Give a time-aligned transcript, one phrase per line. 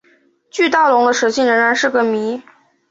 [0.49, 2.41] 巨盗龙的食性仍然是个谜。